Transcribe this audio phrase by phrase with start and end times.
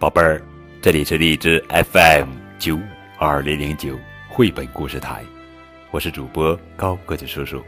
[0.00, 0.40] 宝贝儿，
[0.80, 2.78] 这里是荔枝 FM 九
[3.18, 3.98] 二零零九
[4.28, 5.24] 绘本故事台，
[5.90, 7.60] 我是主播高个子叔叔，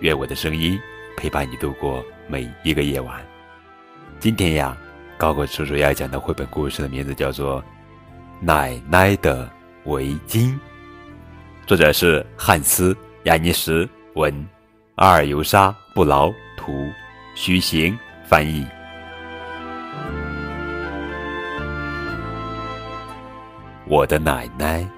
[0.00, 0.76] 愿我的声音
[1.16, 3.24] 陪伴你度过每一个夜晚。
[4.18, 4.76] 今天呀，
[5.16, 7.62] 高个子叔叔要讲的绘本故事的名字叫做
[8.40, 9.48] 《奶奶的
[9.84, 10.48] 围巾》，
[11.68, 12.92] 作者是汉斯·
[13.26, 14.44] 亚尼什文，
[14.96, 16.90] 阿尔尤莎·布劳图，
[17.36, 18.66] 徐行翻译。
[23.90, 24.88] 我的奶奶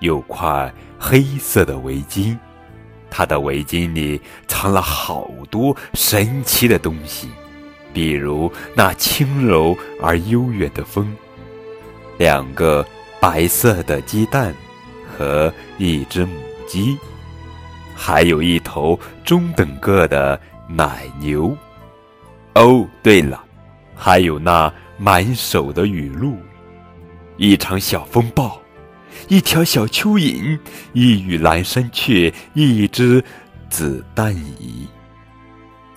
[0.00, 2.36] 有块黑色的围巾，
[3.08, 7.28] 她的围巾里藏了好多神奇的东西，
[7.94, 11.14] 比如那轻柔而悠远的风，
[12.18, 12.84] 两个
[13.20, 14.52] 白色的鸡蛋
[15.16, 16.34] 和一只母
[16.66, 16.98] 鸡，
[17.94, 21.56] 还有一头中等个的奶牛。
[22.54, 23.44] 哦，对了，
[23.94, 26.36] 还有那满手的雨露。
[27.40, 28.60] 一场小风暴，
[29.28, 30.58] 一条小蚯蚓，
[30.92, 33.24] 一羽蓝山雀，一只
[33.70, 34.86] 子弹蚁，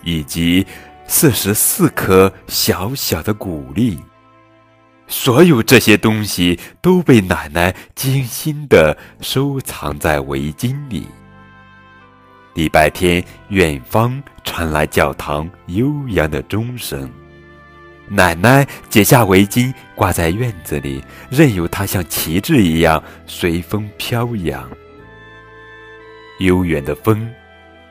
[0.02, 0.66] 以及
[1.06, 3.98] 四十四颗小小的谷粒。
[5.06, 11.06] 所有这些东西都被奶奶精心的收藏在围巾里。
[12.54, 17.12] 礼拜天，远方传来教堂悠扬的钟声。
[18.08, 24.68] 奶奶解下围巾，挂在院子里，任由它像旗帜一样随风飘扬。
[26.40, 27.30] 悠远的风，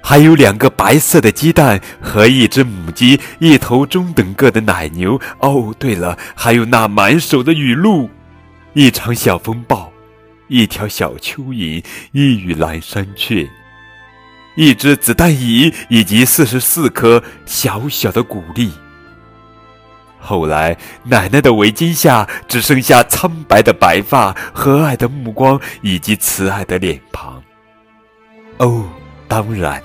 [0.02, 5.20] 还有两个白色的鸡蛋和一只母鸡，一头中等个的奶牛。
[5.39, 8.09] 哦，对了，还有那满手的雨露，
[8.73, 9.92] 一场小风暴，
[10.48, 13.50] 一条小蚯蚓，一羽蓝山雀，
[14.55, 18.72] 一只子弹蚁，以及四十四颗小小的谷粒。
[20.26, 27.44] 后来，奶奶的围巾下只剩下苍白的白发、和蔼的目光以及慈爱的脸庞。
[28.58, 28.86] 哦，
[29.28, 29.83] 当然，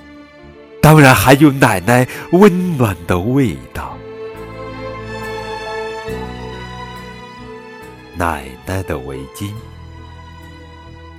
[0.81, 3.97] 当然还有奶奶温暖的味道。
[8.17, 9.51] 奶奶的围巾，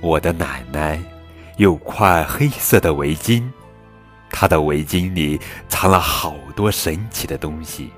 [0.00, 0.98] 我的奶奶
[1.58, 3.42] 有块黑色的围巾，
[4.30, 5.38] 她的围巾里
[5.68, 7.90] 藏了好多神奇的东西。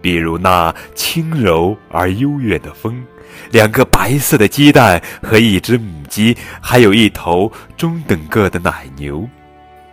[0.00, 3.04] 比如那轻柔而悠远的风，
[3.50, 9.28] 两个白色的鸡蛋和一只母鸡，还有一头中等个的奶牛。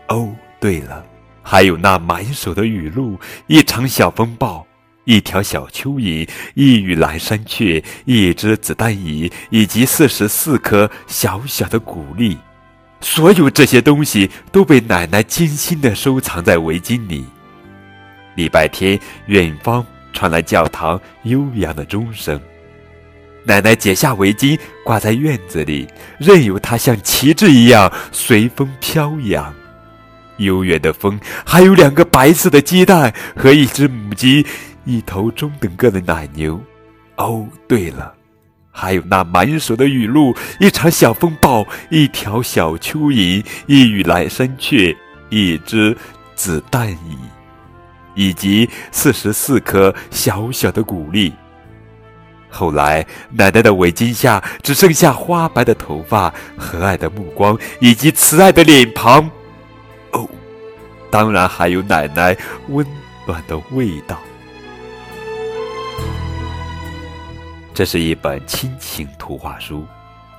[0.07, 1.03] 哦，对了，
[1.43, 4.65] 还有那满手的雨露，一场小风暴，
[5.03, 12.37] 一条小蚯蚓，一羽蓝山雀，一只子弹蚁，以及四十四颗小小的谷粒。
[13.01, 17.25] 所有这些东西都被奶奶精心地收藏在围巾里。
[18.35, 19.85] 礼拜天，远方。
[20.13, 22.39] 传来教堂悠扬的钟声，
[23.43, 25.87] 奶奶解下围巾，挂在院子里，
[26.19, 29.53] 任由它像旗帜一样随风飘扬。
[30.37, 34.45] 悠远的风，还有两个白色的鸡蛋和一只母鸡，
[34.85, 36.61] 一头中等个的奶牛。
[37.15, 38.13] 哦，对了，
[38.71, 44.95] 还有那满手的雨露，一场小风暴，一条小蚯蚓，一羽蓝山雀，
[45.29, 45.97] 一只
[46.35, 47.17] 子弹蚁。
[48.17, 51.31] 以及四十四颗小小的谷粒。
[52.49, 59.29] 后来，奶奶的围巾下只剩下花白的头发、和蔼的目光以及慈爱的脸庞。
[60.11, 60.27] 哦，
[61.11, 62.35] 当然还有奶奶
[62.69, 62.85] 温
[63.27, 64.19] 暖的味道。
[67.73, 69.85] 这是一本亲情图画书，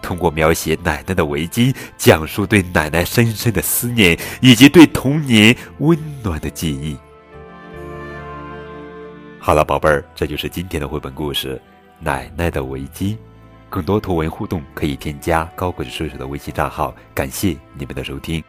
[0.02, 6.96] 通过描写奶奶的围巾，讲述对奶奶深深的思念以及对童年温暖的记忆。
[9.48, 11.56] 好了，宝贝儿，这就是今天的绘本故事
[12.00, 13.14] 《奶奶的围巾》。
[13.70, 16.94] 更多图文互动可以添加高个子叔叔的微信账号。
[17.14, 18.44] 感谢你们的收听。